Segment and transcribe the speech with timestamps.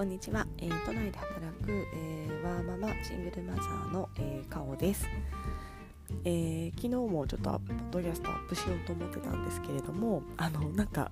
[0.00, 5.06] こんにちは、えー、都内で働く、えー、ワーママシングルマザーの、えー、かおです、
[6.24, 11.10] えー、昨日もちょっとポッドキャストアップしようと思ってたんですけれどもあのなんか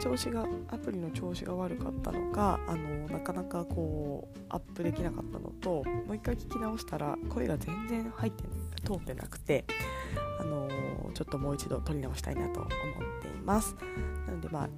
[0.00, 8.44] 調子がアプリの調子が悪かったのかあのなかなかこうアップできなかったのともう一回聞き直したら声が全然入って
[8.84, 9.64] 通ってなくて
[10.38, 10.68] あの
[11.14, 12.68] ちょっともう一度撮り直したいなと思っ
[13.22, 13.74] ています。
[14.28, 14.68] なのでまあ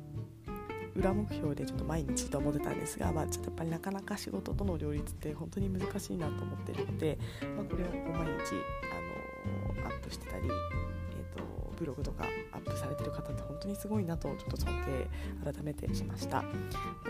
[1.00, 7.18] 裏目標でちょっと毎日と思ってたんですが、まあ、ちょっとやっぱりなかなか仕事との両立って本当に難しいなと思ってるので、
[7.56, 8.54] まあ、これを毎日
[8.92, 14.68] あのアップしてたり、えーと、ブログとかアップされてる方って本当にすごいなとちょっと尊
[15.44, 16.44] 敬改めてしました、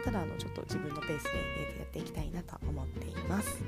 [0.04, 3.62] ただあのちょっと自分のペースで、えー、とやっていきたいなと思っています。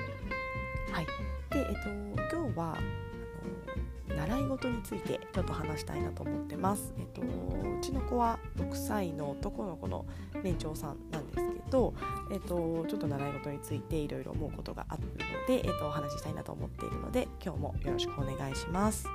[0.93, 1.07] はい。
[1.51, 2.79] で、え、ー、と今日は
[4.17, 6.95] 習い事についてちょっと話したいなと思ってます。
[6.99, 7.25] えっと、う
[7.81, 10.05] ちの子は6歳の男の子の
[10.43, 11.95] 年長さんなんですけど、
[12.31, 19.07] えっと、ちょっと習い事についていろいろ思うことがあるので、えっと、お話ししたいなと思っているので今日もよろしくお願いします。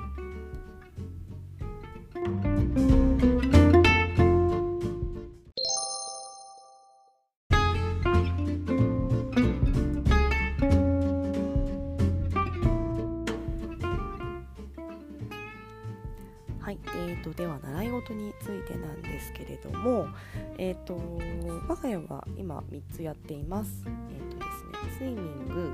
[22.71, 23.83] 3つやっています。
[23.85, 25.71] えーとですね、スイミング、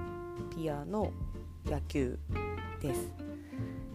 [0.56, 1.12] ピアノ、
[1.66, 2.18] 野球
[2.82, 3.34] です。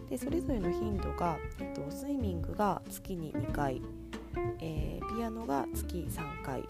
[0.09, 3.81] でそれぞれの頻度が、えー、とスイミングが月に2回、
[4.59, 6.63] えー、ピアノが月3回、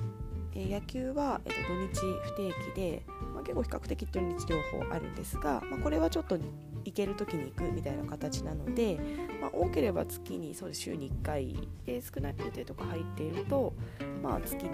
[0.54, 6.38] えー、野球は、えー、と土日不定期で、まあ、結構比較的土日両方あるんですが、まあ、これはちょっと
[6.84, 9.00] 行ける時に行くみたいな形なので、
[9.42, 13.74] まあ、多ければ月にそうです週に1回で少ない予定とか入っていると、
[14.22, 14.70] まあ、月に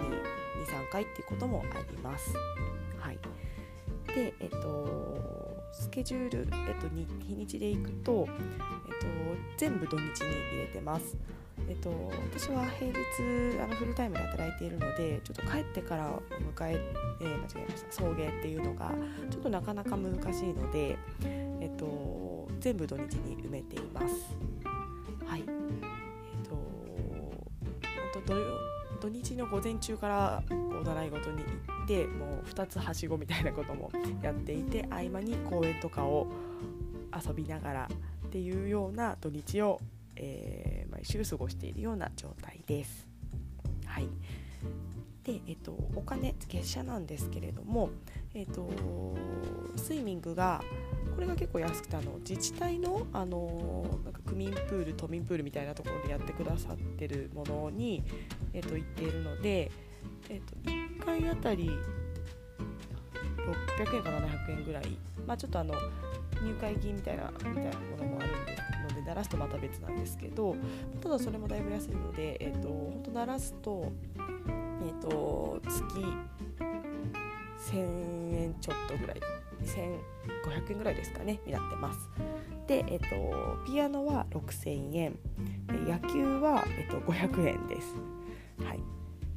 [0.66, 2.34] 23回っていうこともあります。
[2.98, 3.18] はい、
[4.08, 6.88] で、えっと、スケジュール、えっと、
[7.24, 9.06] 日にちで行くと、えっと、
[9.56, 10.08] 全部土日に
[10.52, 11.16] 入れてます。
[11.68, 11.90] えっと、
[12.32, 16.10] 私は平日あのフルタイムで働いているのでちょっと帰ってから
[16.56, 16.80] 迎え
[17.20, 18.92] えー、間違えました送迎っていうのが
[19.30, 24.36] ちょっとなかなか難しいので、えっと、全部土日に埋めています。
[25.26, 28.75] はいえっと本当
[29.06, 36.26] 土日の午前中からこう習い事に行ってもう2つはしごみたいなこともやっていて合間に公園とかを
[37.14, 37.88] 遊びながら
[38.26, 39.80] っていうような土日を、
[40.16, 43.06] えー、毎週過ごしているような状態です。
[43.86, 44.08] はい
[45.22, 47.90] で、えっと、お金月謝なんですけれども、
[48.34, 48.68] えっと、
[49.76, 50.62] スイミングが
[51.16, 58.04] これが結構安くてあの自治体のあのなんか区民プール都民プールみたいなところでやってくださってるものに、
[58.52, 59.72] えっと、行っているので、
[60.28, 61.70] えっと、1回あたり
[63.78, 65.74] 600円か700円ぐらい、まあ、ちょっとあの
[66.42, 68.56] 入会金みたいなみたいなものもあるんで
[68.88, 70.54] ので鳴らすとまた別なんですけど
[71.02, 73.92] ただそれもだいぶ安いので、えっと、本当鳴らすと
[74.86, 75.82] えーと、月
[77.72, 79.35] 1000円ちょっとぐらい。
[79.66, 82.10] 1500円ぐらいですかねになってます。
[82.66, 85.18] で、えーと、ピアノは6000円。
[85.86, 87.94] 野球は、えーと、500円です。
[88.64, 88.80] はい。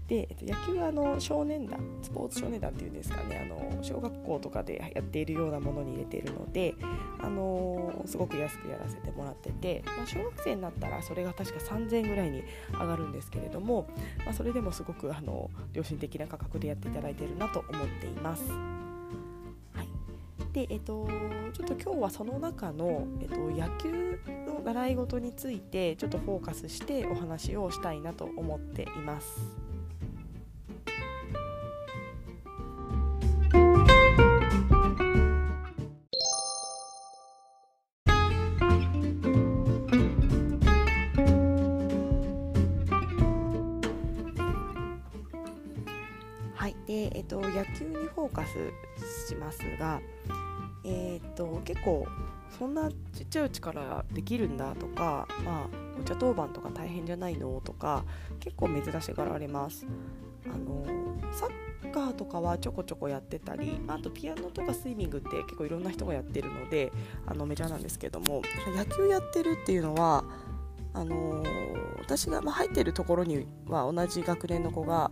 [0.09, 6.73] で、えっと、野球はあの少年団スポーツ少年団っていうんですかねあの小学校とかでやっているようなものに入れているので、
[7.19, 13.87] あのすごく安くやらせてもらってて、まあ、小学生になったらそれが確か3000円ぐらいに上がるんですけれども、
[14.25, 18.43] まあ、それでもすごくあの良心的な価格でやっていただいているなと思っています。
[20.51, 21.07] でえっと、
[21.53, 29.69] ちょっと今日はその中の、えっと、野球の習い事についてちょっとフォーカスしてお話をしたいなと思っています。
[46.89, 50.01] で、えっと、野球にフォーカスしますが、
[50.89, 52.07] えー、っと結構
[52.57, 55.67] そんなちっちゃいうちからできるんだとか、まあ、
[55.99, 58.03] お茶当番とか大変じゃないのとか
[58.39, 59.85] 結構珍しがられます。
[60.45, 60.83] あの
[61.31, 66.91] サッカーとかはちょこちょこやってたりあとピアノとかスイミングって結構いろんな人がやってるので
[67.27, 68.41] あのメジャーなんですけども
[68.75, 70.23] 野球やってるっていうのは
[70.93, 71.43] あの
[71.99, 75.11] 私が、ま、入ってるところには同じ学年の子が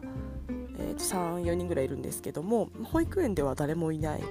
[0.80, 4.24] えー、34人ぐらいいるんですけども保育園では誰もいない、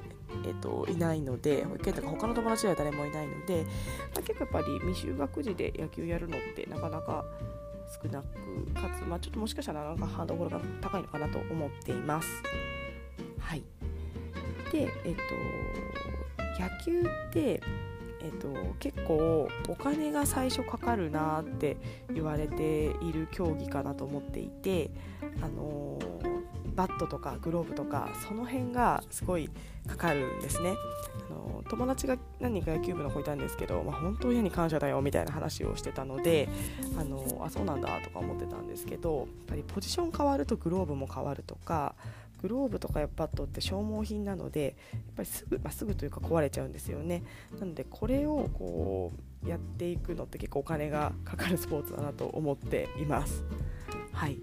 [0.47, 3.65] えーと、いないので保育園とか他の友達では誰もいないので、
[4.15, 7.25] まあ、結構やっぱり未就学児で野球やるのってなかなか
[8.03, 8.27] 少なく
[8.75, 12.29] かつ、まあ、ちょっともしかしたらなんかハードルが高いのかなと思っています。
[13.39, 13.63] はい
[14.73, 15.23] でえっと
[16.61, 17.63] 野球って
[18.23, 18.49] えっと、
[18.81, 21.77] 結構お金が最初かかるなって
[22.13, 24.91] 言われている競技かなと思っていて、
[25.41, 25.97] あの
[26.77, 29.51] バットとかグローブとかその辺がすごい
[29.87, 30.75] かかるんですね。
[31.29, 36.49] あの友達が何人か野球部の子いたんですけど、まあ、本当親に感謝だよみたいな話をしてたので
[36.99, 41.95] あのあそうなんだとか思ってたんですけどやっぱりポジション変わるとグローブも変わるとか
[42.43, 47.23] グローブとかバットって消耗品なのでやっぱりすぐ、まあ、すぐというか壊れちゃうんですよね。
[47.59, 49.13] なのでこれをこ
[49.45, 53.45] うやっていくのって結構お金がかかるスポーツだなと思っています。
[54.13, 54.39] はい。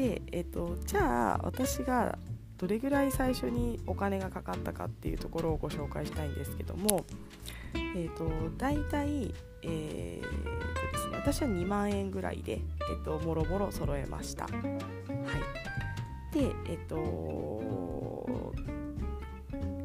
[0.00, 2.18] で、えーと、じゃあ私が
[2.56, 7.04] どれぐらい最初にお金がかかったかっていうところをご紹介したいんですけども、
[7.74, 10.28] えーと、大体、えーと
[10.92, 12.60] ですね、私は2万円ぐらいで、
[12.90, 14.44] えー、ともろもろ揃えました。
[14.44, 14.54] はい
[16.32, 16.94] でえっと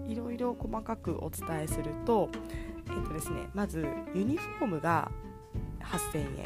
[0.08, 2.30] いろいろ細かくお伝えすると
[2.88, 5.12] えっとですねまずユニフォームが
[5.82, 6.46] 8000円、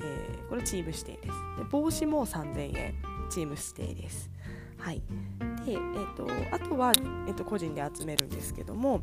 [0.00, 1.26] えー、これチーム指定です。
[1.58, 2.94] で帽子も3000円。
[3.30, 4.30] チーム指定です。
[4.78, 5.02] はい。
[5.64, 5.78] で、えっ
[6.16, 6.92] と、あとは、
[7.26, 9.02] えっと、個人で集めるんですけども、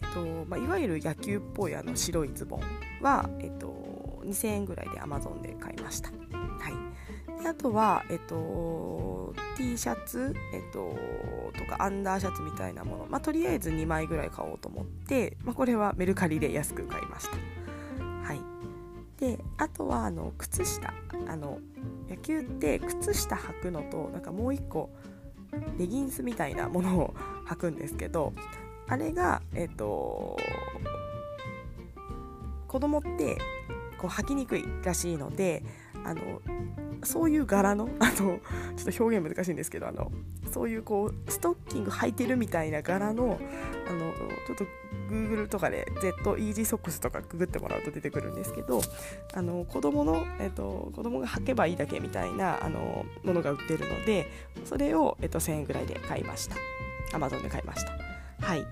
[0.00, 2.60] えっとまあ、いわゆる野球っぽいあの白いズボン
[3.02, 6.10] は、えっと、2000円ぐらいで Amazon で買いました。
[7.48, 10.96] あとは、えっと、T シャツ、えっと、
[11.56, 17.36] とかアンダーシャツみたいなもの、まあ、とりあえず2枚ぐらい買おうと思って、まあ、これはメルカリで安く買いました。
[19.18, 20.92] であとはあの靴下。
[21.28, 21.58] あの
[22.08, 24.90] 野球って靴下履くのとなんかもう一個
[25.78, 27.14] レギンスみたいなものを
[27.46, 28.32] 履くんですけど
[28.88, 30.36] あれがえっと
[32.68, 33.38] 子供って
[33.98, 35.62] こう履きにくいらしいので
[36.04, 36.40] あの
[37.02, 40.12] そういう柄の あのちょっと表現難しいんですけどあの
[40.52, 43.38] そういうこうストッキング履いてるみたいな柄の
[43.88, 44.12] あの
[44.46, 44.64] ちょっと
[45.08, 48.80] Google とかで Z イージーソックスとかググってもらうと出てくるんですけど
[49.34, 54.30] あの子供の、えっと、子供が履けばいいだけみたいなあのものが売ってるので
[54.64, 56.56] それを、えっと、1000円ぐらいで買いました。
[57.12, 57.92] Amazon で買いました。
[58.44, 58.66] はい。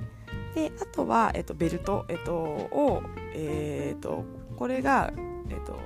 [0.54, 3.02] であとは、えっと、ベルト、えっと、を、
[3.34, 4.24] えっと、
[4.56, 5.12] これが、
[5.50, 5.78] えっと、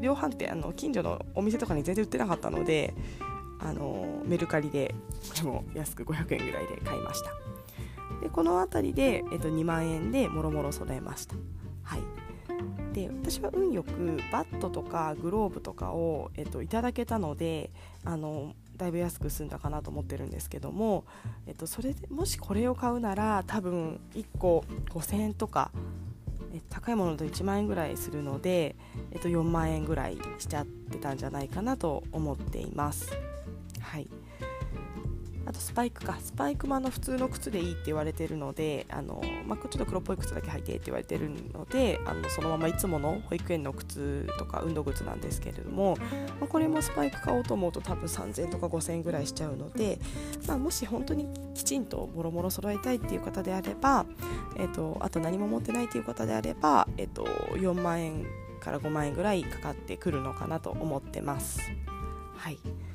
[0.00, 2.94] 量販店あの近所のお店とかに全然売ってなかったので
[3.58, 4.94] あのメルカリで
[5.28, 7.30] これも安く500円ぐらいで買いました。
[8.20, 11.34] でこの辺りで、えっと、2万円でもろもろ揃えました。
[11.82, 12.00] はい。
[12.92, 13.90] で私は運よく
[14.32, 17.70] バットとかグローブとかを、えっと、いただけたので
[18.04, 21.04] あのだいぶ安く済んだかなと思ってるんですけども、
[21.46, 25.70] えっと、それでもしこれを買うなら多分1個5000円とか
[26.68, 28.74] 高いものと1万円ぐらいするので、
[29.12, 33.12] えっと、4万円ぐらいしちゃってたんじゃないかなと思っています。
[33.80, 34.08] はい。
[35.50, 45.96] あとスパイクかスパイクもあの普通の靴でいいって言われてるのであの、まあ、ちょっと黒っぽい靴だけ履いてって言われてるのであのそのままいつもの保育園の靴とか運動靴なんですけれども、
[46.38, 49.98] まあ、これもスパイク買おうと思うと多分3000とか5000円ぐらいしちゃうので、
[50.46, 54.06] まあ、もし本当にきちんともろもろ揃えたいっていう方であれば、
[54.56, 58.24] えーと、あと何も持ってないっていう方であれば、えーと、と4万円
[58.60, 61.60] から5万円ぐらいかかってくるのかなと思ってます。
[62.36, 62.89] はい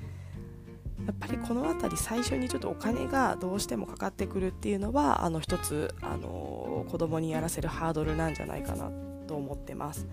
[1.05, 8.89] やっぱりこの辺り最初にちょっとお金がどうしてもかかってくるっていうのはあの一つあの子供にやらせるハードルなんじゃないかな
[9.27, 10.07] と思ってます。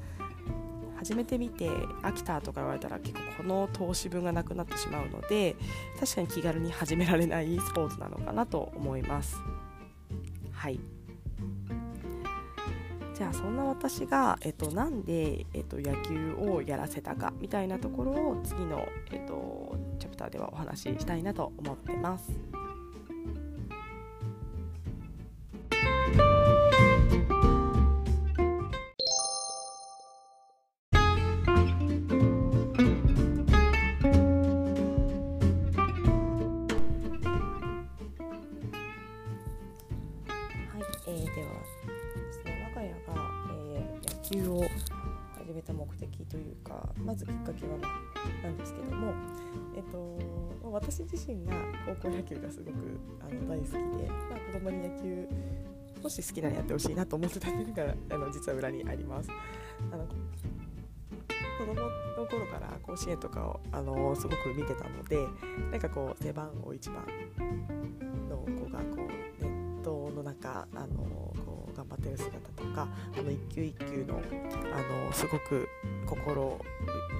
[0.97, 1.69] 始めてみて
[2.03, 5.57] 飽きたとか言われたら結構この投資分がなくなってしまうので
[5.99, 9.37] 確かに気軽に始められないスポーツなのかなと思います。
[10.53, 10.79] はい
[13.15, 19.77] じゃあそんな私が、えっと、なんで、えっと、野球をやらせたかみたいなところを次の、えっと、
[20.23, 22.31] ターではお話ししたいなと思ってます。
[55.03, 55.29] 球
[56.03, 59.29] もし好きならやってほしいなと思ってたっていうのがあの実は裏にあります。
[59.93, 60.07] あの
[61.59, 65.19] 子供の頃から甲子園とかをあのすごく見てたので
[65.71, 67.07] なんかこう背番号1番
[68.29, 69.09] の子がこ
[69.41, 70.87] うネットの中あの
[71.47, 74.21] こう頑張ってる姿とかあの一球一球の
[74.75, 75.69] あのすごく
[76.07, 76.59] 心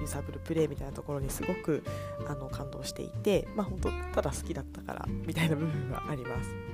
[0.01, 1.83] 揺さぶるプレーみたいなところにすごく
[2.27, 6.72] あの感動していて、まあ、本当ただ好きだったからみたいな部分はあります。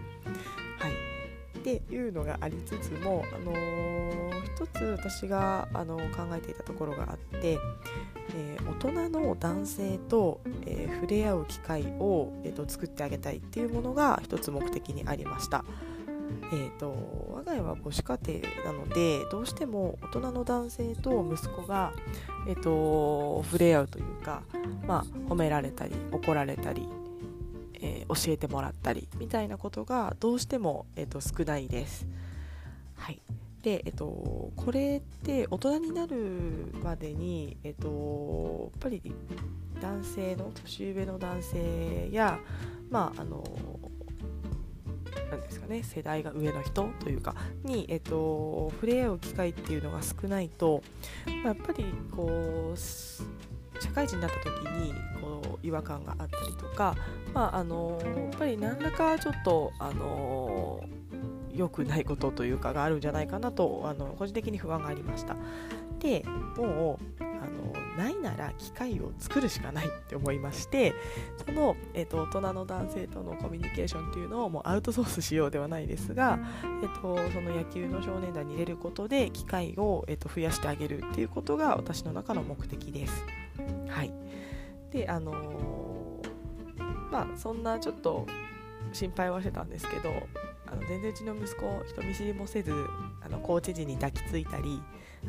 [1.59, 7.57] っていうのがありつつも、あのー、一つ私が、あの考えていたところがあって、
[8.35, 15.65] えー、大人の男性と、えー、触れ合う機会を、えーと、作ってあげたいっていうものが一つ目的にありました。
[16.51, 16.95] えーと、
[17.33, 21.91] 我が家は母子家庭なのでどうしても大人の男性と息子が、
[22.47, 24.43] えーと、触れ合うというか、
[24.87, 26.87] まあ、褒められたり怒られたり、
[27.81, 32.07] えー、教えてもらったりみたいなことがどうしても、えーと少ないです。
[32.95, 33.21] はい、
[33.63, 39.01] で、えっと、これって大人になるまでに、えっと、やっぱり
[39.81, 42.39] 男性の年上の男性や、
[42.89, 43.43] まあ、あの
[45.31, 50.81] なんですかね、世代が上の人というかに、えっと、触れ合う機会っていうのが少ないと、
[51.25, 54.93] まあ、やっぱりこう社会人になった時に
[55.63, 56.95] 違和感があったりとか、
[57.33, 60.83] まあ、あのやっぱり何らかちょっとあの
[61.53, 65.35] 良くないことというかがあるんじゃないかなとあの個人的に不安がありました
[65.99, 66.23] で
[66.57, 70.93] もうあのないなら機会を作るしかないって思いまして
[71.45, 83.25] その、えーと、大人の男性とのコミュニケーションっていうのをもうアウトソースしようではないですが、えーと、その野球の少年団に入れることで機会を、えーと増やしてあげるっていうことが私の中の目的です。
[84.91, 88.25] であのー、まあそんなちょっと
[88.91, 90.09] 心配はしてたんですけど
[90.65, 92.73] あの全然うちの息子人見知りもせず
[93.21, 94.81] あのコーチ陣に抱きついたり、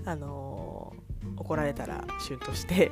[0.04, 2.90] あのー、怒られたらシュンとして、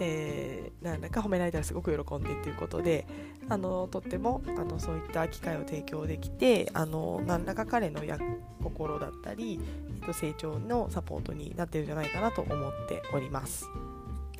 [0.00, 3.06] えー、なんだか褒められたらすごく喜んでということで、
[3.48, 8.18] あのとってもあのそういった機会を提供できて、あの何らか彼のや
[8.62, 9.60] 心だったり、
[10.00, 13.66] えっと、成長のサポートになってるんじゃないかなと思っております。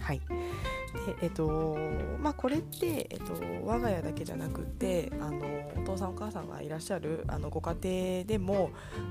[0.01, 0.21] はい
[0.93, 1.77] でえっと
[2.21, 8.71] まあ、これって、えっと、我が家だけじゃなくてあのお父さんお母さんがいらっしゃるあのご家庭でも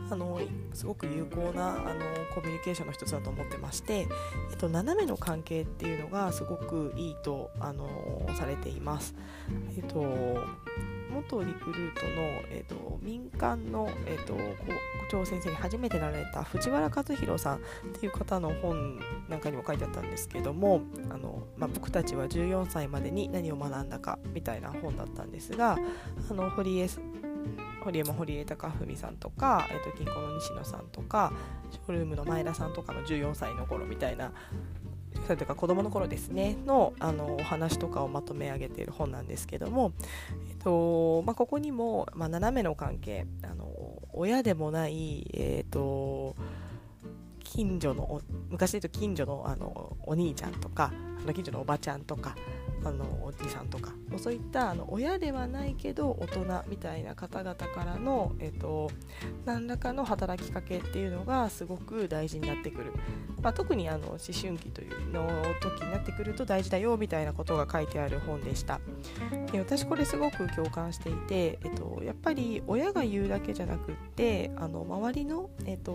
[0.10, 0.40] あの
[0.74, 2.02] すごく有効なあの
[2.36, 4.08] コミュニケーションの一つだと思ってまして、
[4.52, 7.88] えっと、斜めの関係っていうのがすごくいいとあの
[8.38, 9.16] されています。
[9.76, 10.38] えっと
[11.12, 12.12] 元リクルートの、
[12.50, 14.42] えーと、民間の、えーと、校
[15.10, 17.60] 長先生に初めてなられた藤原和弘さんっ
[18.00, 19.00] ていう方の本
[19.30, 25.78] なんかにも書いてあったんですけどもあの、まあ、僕たちは14歳までに何を学んだかみたいな本だったんですが
[26.30, 26.90] あの堀江
[27.84, 31.32] 堀山堀江貴文さんとか、えー、と銀行の西野さんとか
[31.72, 34.34] ショールームの前田さんとかの14歳の頃みたいな
[35.26, 39.94] それとか子供の頃ですねのあのお話とかをまとめ上げている本なんですけども、
[40.50, 43.68] えっとまあ、ここにも、まあ、斜めの関係あの
[44.14, 46.36] 親でもない、えっと
[47.44, 50.92] 近所の昔で言うと近所のあのお兄ちゃんとか
[51.34, 52.36] 近所のおばちゃんとか
[52.84, 53.94] あのおじさんとか。
[54.18, 58.90] そういったあの親ではないけど大人みたいな方々からの、えっと、
[59.46, 62.94] 何らかの働きかけっていうのがすごく大事になってくる、
[63.42, 65.28] まあ、特にあの思春期というの
[65.62, 68.80] 時になってくると大事だよみたいなことが書いてある本でした。
[69.52, 75.94] で私これすごく共感していて、えっと、やっぱり親が言うだけじゃなくってあの周りの、えっと、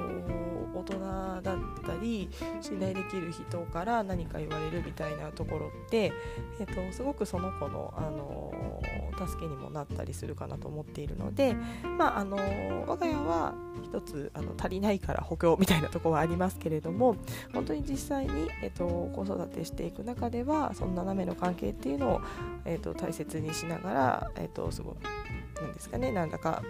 [0.75, 2.29] 大人だったり
[2.61, 6.13] 信頼できる人から何か言われるみたいなところって、
[6.61, 8.53] えっと、すごくその子の、あの
[9.27, 11.55] 助けにもなったりするかなと思っているので、
[11.99, 12.37] まあ、あの
[12.87, 17.17] 我が家は一つあの足りないから補強みたいなところはありますけれども
[17.53, 22.21] 本当に実際に、えっと、子育てしていく中ではその斜めの関係っていうのを、
[22.65, 24.95] えっと、大切にしながら、えっと、すごい
[25.61, 26.63] なんですかねなんだか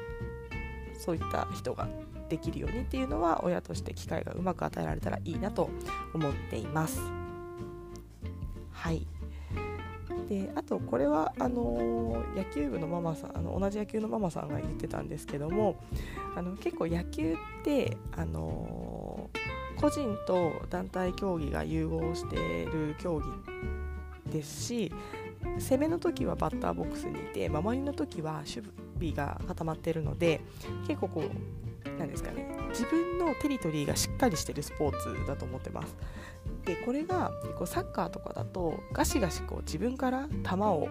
[0.99, 1.89] そういった人が
[2.29, 5.69] できるようにっていうのは親として機会がうまく与えられたらいいなと
[6.15, 7.01] 思っています。
[8.73, 9.07] はい
[10.33, 15.77] であとこれはあの野球部のママさんあの同じ野球のママさんが言ってたんですけども
[16.35, 19.29] あの結構野球ってあの
[19.77, 24.93] 個人と団体競技が融合している競技ですし
[25.59, 28.67] 攻めの時はバッターボックスにいて守りの時は守
[28.99, 30.41] 備が固まっているので
[30.89, 32.47] 結構こうなんですかね。
[32.71, 35.97] 自分のテリトリーがしっかりしてるスポーツだと思ってます。
[36.65, 40.89] でこれがこうサッカーとかだとガシガシこう自分から球を、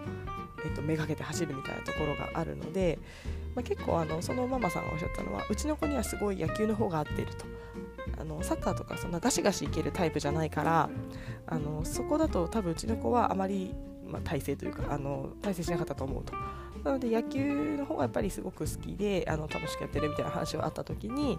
[0.65, 2.99] えっと、めがけて走るみたいなところがあるので、
[3.55, 7.45] まあ、結構あのそのママさんがおっしゃったのはうちの子にはすごい野球の方が合っていると。
[8.17, 10.89] あのサッカーとかそんなガシガシいけるタイプじゃないから
[11.47, 13.73] あのそこだと多分うちの子はあまり、
[14.05, 16.33] まあ、体制というかあの体制しなかったと思うと。
[16.83, 21.37] なので野球の方がやっぱりすごく好きであの楽しくやってるみたいな話があった時に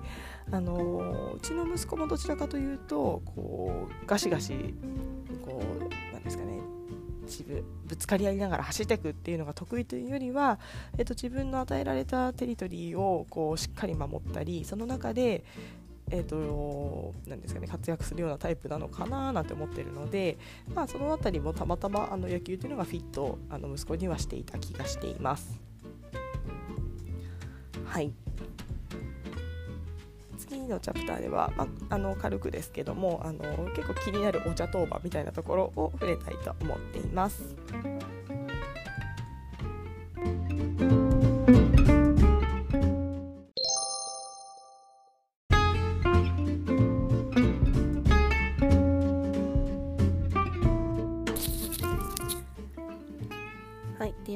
[0.51, 4.75] あのうちの息子もどちらかというとこうガシガシ
[5.45, 6.61] こうなんですかね
[7.27, 10.59] 自分ぶつかり合いながら走っていくっていうのが得意というよりは、
[10.99, 15.45] えっと、自分の与えられたテリトリーをこうしっかり守ったりその中で、
[16.13, 20.37] えーと、なですかね、活躍するようなタイプなのかななんて思ってるので、
[20.75, 25.61] まあ、その辺りもたまたまあの野球というのがフィットあの息子にはしていた気がしています。
[27.87, 28.13] はい
[30.39, 37.55] 次のチャプターでは、まあ、あの軽くですけどもあの結構気になるお茶当番みたいなところを触れたいと思っています。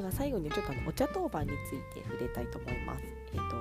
[0.07, 3.03] では最後にちょっとお茶当番について触れたいと思います。
[3.33, 3.57] えっ、ー、と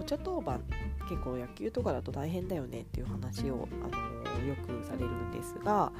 [0.00, 0.60] お茶当番
[1.08, 5.92] 結構野球とかだと大変だよねっていう話を、あのよくされるんですが、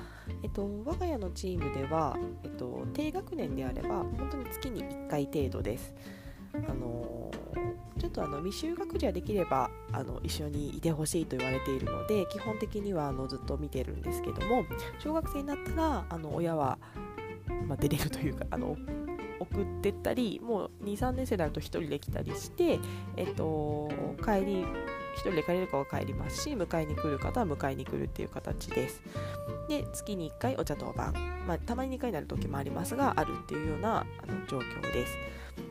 [0.42, 5.94] えっ、ー、と、我が家のチームでは、えっ、ー、と、低学年であれば本当に月に1回程度です。
[6.68, 7.30] あの
[7.98, 14.64] ちょっとあの未就学児はできればあの一緒にいてほしいと言われているので基本的にはあのずっと見てるんですけども
[15.00, 16.78] 小学生になったらあの親は、
[17.66, 18.76] まあ、出れるというかあの
[19.40, 22.78] 送ってったりもう23年生になると1人で来たりして、
[23.16, 23.88] えっと、
[24.24, 24.66] 帰り1
[25.20, 29.02] 人で帰れるかは帰りますし迎えに来る方は迎えに来るっていう形です。
[29.68, 31.12] で月に1回お茶当番、
[31.46, 35.16] まあ、たまに2回になる時もありますがあるっていうようなあの状況です。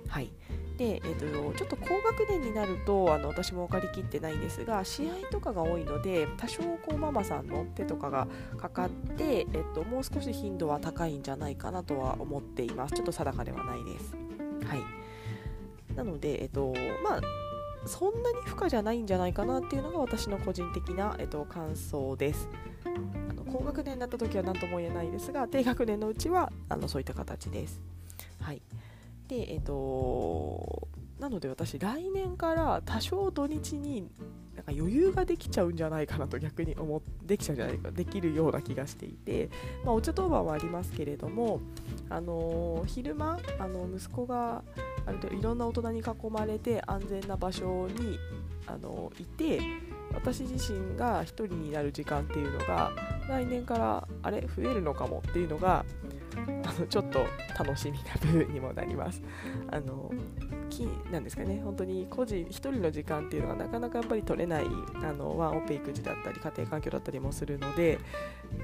[0.07, 0.31] はい。
[0.77, 8.27] で、えーと、ちょっと高学年になるとあの私も分かりきってないんですが試合とかが多いので多少こうママさんの手とかが
[8.57, 12.95] かかって、えーと、もう少し頻度は高いんじゃないかなとは思っています。
[12.95, 14.15] ちょっと定かではないです。
[14.65, 14.81] はい。
[15.95, 17.21] なので、えっ、ー、とまあ
[17.85, 22.47] そんなに負荷じゃないんじゃないかなっていうのが私の個人的な、えっ、ー、と、感想です。
[22.85, 27.81] あの高学年になった時は何とも言えないですが低学年のうちはあのそういった形です。
[28.41, 28.61] はい。
[29.27, 30.87] でえっ、と
[31.19, 34.09] なので私来年から多少土日に
[34.55, 39.49] なんか余裕ができちゃうんじゃないかなと逆に思ってできちゃうんじゃないかできるような気がしていて、
[39.85, 41.61] まあ、お茶当番はありますけれども、
[42.09, 44.63] あの、昼間あの息子が
[45.05, 48.19] ある程度いろんな大人に囲まれて安全な場所に、
[48.67, 49.61] あの、いて
[50.13, 52.91] 私自身が1人になる時間っていうのが
[53.27, 55.85] 来年からあれ増えるのかもっていうのが
[56.63, 57.25] あ のちょっと
[57.57, 59.21] 楽しみな部分にもなります。
[59.71, 60.11] あの
[60.69, 64.65] きなんですかね本当に個人1人の時間っていうのがなかなかやっぱり取れない
[65.03, 67.99] あのワンオペ育児だったり家庭環境だったりもするので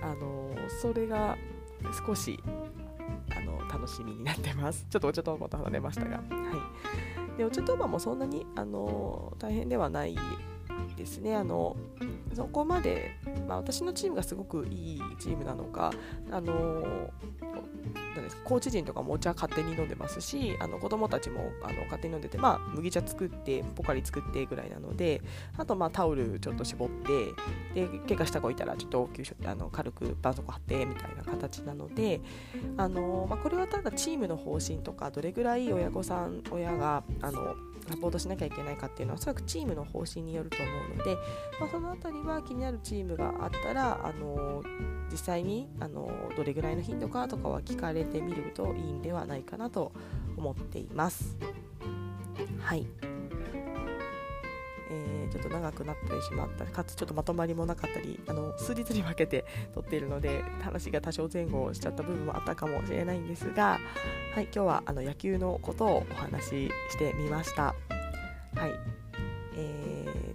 [0.01, 0.49] あの
[0.81, 1.37] それが
[2.05, 2.39] 少し
[3.35, 4.85] あの楽しみになってます。
[4.89, 6.17] ちょっとお茶とまた離れましたが。
[6.17, 6.23] は
[7.35, 10.15] い、でお茶ともそんなにあの大変ではない
[10.99, 11.35] ですね。
[11.35, 11.75] あの
[12.33, 13.11] そこまで、
[13.47, 15.91] まあ、私のチームがすごくいいチームなのか、
[16.29, 17.09] あの
[18.15, 18.37] です。
[18.43, 25.21] コーチ陣とかもお茶勝手に飲んでますしあの子供たちもあの勝手に飲んでて、まあ、麦茶作ってポカリ作ってぐらいなので
[25.57, 26.89] あとまあタオルちょっと絞っ
[27.73, 32.21] てで怪我した子いたらちょっと応急あの軽く絆創膏貼ってみたいな形なので
[32.77, 37.55] あの、まあ、これはただチームの方針とかどれぐらい親御さん親があの
[37.89, 41.15] サポートしなきゃいけないかっていうのはおそらくチームの方針によると思うので、
[41.59, 44.61] まあ、その辺りは気になるチームがあったらあの
[45.11, 49.91] 実際にあのどれぐらいの頻度かとかは聞かれてみるといいんではないかなと
[50.37, 51.37] 思っています。
[52.61, 52.85] はい
[54.91, 63.79] えー、ちょっと長くなってしまったかつちょっとまとまりもなかったりあの数日に分けて撮っているので話が多少前後しちゃった部分もあったかもしれないんですが、
[64.33, 67.75] はい、今日はあの野球のことをお話ししてみました。
[68.55, 68.71] はい
[69.55, 69.88] えー、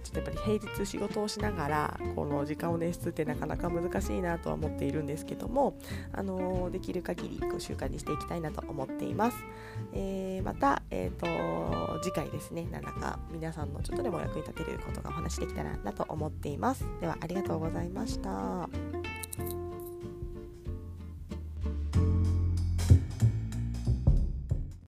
[0.05, 5.77] ちょっとやっぱり平日仕事をしながらこの時間を捻出ってなかなか難しいなとは思っているんですけども、
[6.13, 9.37] あのー、できる限りこう習慣にしていきたいなと思っています、
[9.93, 16.85] えー、また、えーと、次回ですね何らか皆さんのちょっとでも役に立てることがお話できたらなと思っています。
[17.01, 18.69] ではありがとうございました。